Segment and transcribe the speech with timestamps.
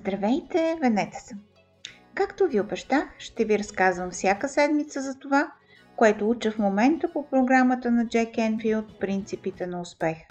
[0.00, 1.40] Здравейте, Венета съм.
[2.14, 5.52] Както ви обещах, ще ви разказвам всяка седмица за това,
[5.96, 10.24] което уча в момента по програмата на Джек Енфилд «Принципите на успеха».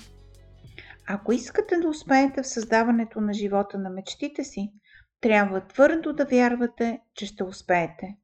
[1.08, 4.72] Ако искате да успеете в създаването на живота на мечтите си,
[5.22, 8.18] трябва твърдо да вярвате, че ще успеете.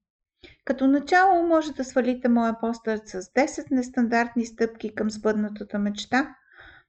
[0.65, 6.35] Като начало може да свалите моя постър с 10 нестандартни стъпки към сбъднатата мечта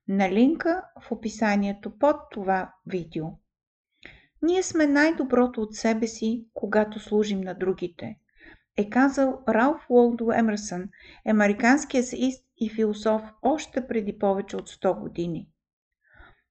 [0.08, 3.26] на линка в описанието под това видео.
[4.46, 8.16] Ние сме най-доброто от себе си, когато служим на другите,
[8.76, 10.88] е казал Ралф Уолдо Емерсън,
[11.28, 15.48] американският сеист и философ още преди повече от 100 години.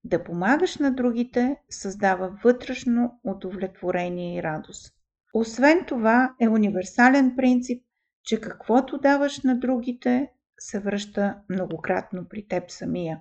[0.03, 4.93] Да помагаш на другите създава вътрешно удовлетворение и радост.
[5.33, 7.83] Освен това е универсален принцип,
[8.23, 13.19] че каквото даваш на другите, се връща многократно при теб самия.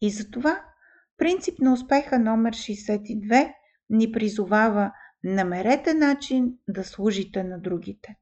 [0.00, 0.64] И затова
[1.18, 3.52] принцип на успеха номер 62
[3.90, 4.92] ни призовава
[5.24, 8.16] намерете начин да служите на другите.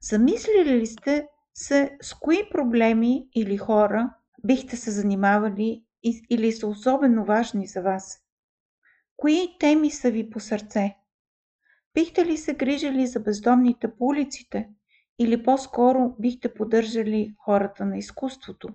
[0.00, 4.14] Замислили ли сте се с кои проблеми или хора
[4.44, 5.84] бихте се занимавали
[6.30, 8.18] или са особено важни за вас?
[9.16, 10.96] Кои теми са ви по сърце?
[11.94, 14.68] Бихте ли се грижили за бездомните по улиците
[15.18, 18.68] или по-скоро бихте поддържали хората на изкуството?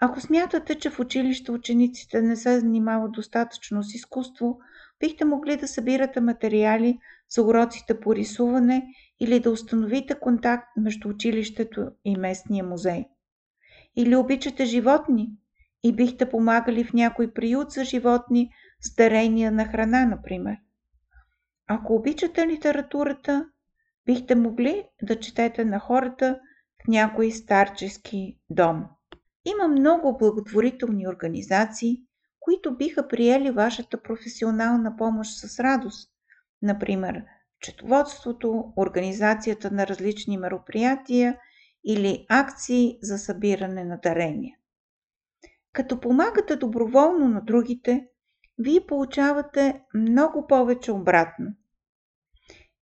[0.00, 4.58] Ако смятате, че в училище учениците не се занимават достатъчно с изкуство,
[5.00, 8.86] бихте могли да събирате материали за уроците по рисуване
[9.20, 13.04] или да установите контакт между училището и местния музей.
[13.96, 15.30] Или обичате животни
[15.82, 20.56] и бихте помагали в някой приют за животни с дарения на храна, например.
[21.66, 23.46] Ако обичате литературата,
[24.06, 26.40] бихте могли да четете на хората
[26.84, 28.84] в някой старчески дом.
[29.50, 32.02] Има много благотворителни организации,
[32.40, 36.10] които биха приели вашата професионална помощ с радост.
[36.62, 37.24] Например,
[37.60, 41.38] четоводството, организацията на различни мероприятия
[41.84, 44.56] или акции за събиране на дарения.
[45.72, 48.06] Като помагате доброволно на другите,
[48.58, 51.46] вие получавате много повече обратно.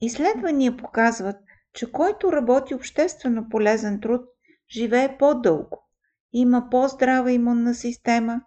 [0.01, 1.37] Изследвания показват,
[1.73, 4.21] че който работи обществено полезен труд,
[4.71, 5.86] живее по-дълго,
[6.39, 8.41] има по-здрава имунна система,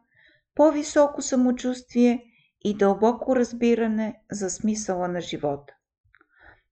[0.55, 2.23] по-високо самочувствие
[2.61, 5.73] и дълбоко разбиране за смисъла на живота.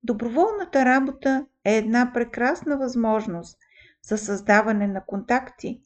[0.03, 3.57] Доброволната работа е една прекрасна възможност
[4.03, 5.81] за създаване на контакти,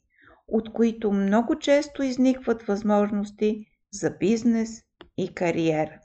[0.48, 4.82] от които много често изникват възможности за бизнес
[5.16, 6.00] и кариера.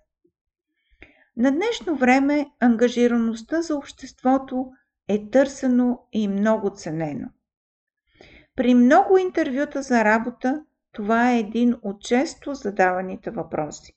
[1.37, 4.71] На днешно време ангажираността за обществото
[5.07, 7.27] е търсено и много ценено.
[8.57, 13.93] При много интервюта за работа това е един от често задаваните въпроси.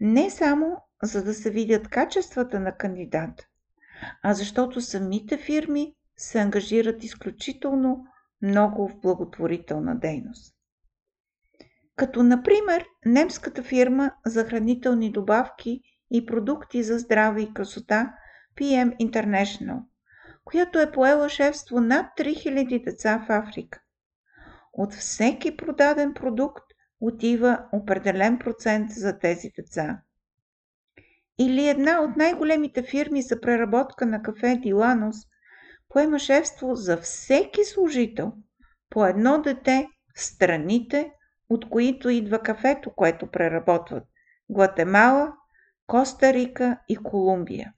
[0.00, 3.44] Не само за да се видят качествата на кандидата,
[4.22, 8.06] а защото самите фирми се ангажират изключително
[8.42, 10.54] много в благотворителна дейност.
[11.96, 15.80] Като например немската фирма за хранителни добавки
[16.10, 18.14] и продукти за здраве и красота
[18.56, 19.82] PM International,
[20.44, 23.80] която е поела шефство над 3000 деца в Африка.
[24.72, 26.64] От всеки продаден продукт
[27.00, 30.02] отива определен процент за тези деца.
[31.38, 35.16] Или една от най-големите фирми за преработка на кафе Диланос
[35.88, 38.32] поема шефство за всеки служител
[38.90, 41.12] по едно дете в страните,
[41.48, 44.04] от които идва кафето, което преработват–
[44.50, 45.32] Гватемала,
[45.86, 47.72] Коста Рика и Колумбия.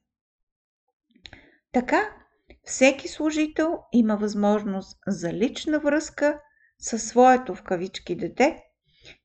[1.73, 2.24] Така,
[2.65, 6.41] всеки служител има възможност за лична връзка
[6.79, 8.63] със своето в кавички дете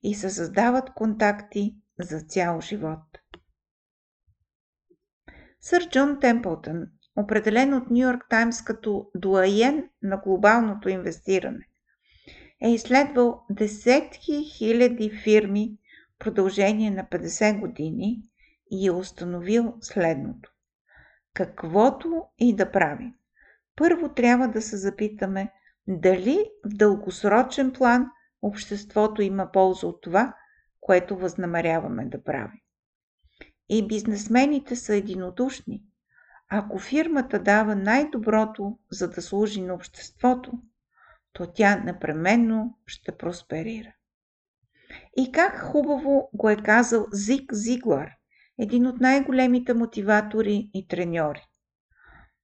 [0.03, 2.99] и се създават контакти за цял живот.
[5.61, 11.65] Сър Джон Темплтън, определен от Нью Йорк Таймс като дуаен на глобалното инвестиране,
[12.61, 15.77] е изследвал десетки хиляди фирми
[16.15, 18.21] в продължение на 50 години
[18.71, 20.51] и е установил следното.
[21.33, 23.13] Каквото и да правим,
[23.79, 25.51] първо трябва да се запитаме
[25.87, 28.07] дали в дългосрочен план
[28.41, 30.35] обществото има полза от това,
[30.81, 32.61] което възнамеряваме да правим.
[33.69, 35.83] И бизнесмените са единодушни.
[36.49, 40.51] Ако фирмата дава най-доброто, за да служи на обществото,
[41.33, 43.93] то тя непременно ще просперира.
[45.17, 48.09] И как хубаво го е казал Зиг Зиглар,
[48.59, 51.48] един от най-големите мотиватори и треньори.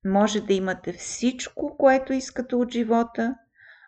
[0.05, 3.35] Може да имате всичко, което искате от живота,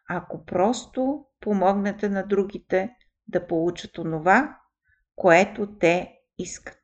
[0.09, 2.95] ако просто помогнете на другите
[3.27, 4.57] да получат онова,
[5.15, 6.79] което те искат.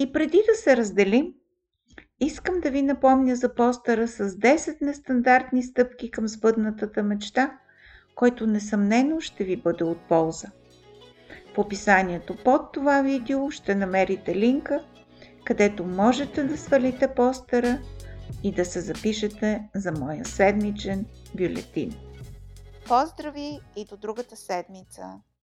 [0.00, 1.34] И преди да се разделим,
[2.20, 7.58] искам да ви напомня за постъра с 10 нестандартни стъпки към сбъднатата мечта,
[8.14, 10.48] който несъмнено ще ви бъде от полза.
[11.54, 14.84] В описанието под това видео ще намерите линка,
[15.48, 17.78] където можете да свалите постера
[18.42, 21.96] и да се запишете за моя седмичен бюлетин.
[22.88, 25.02] Поздрави и до другата седмица!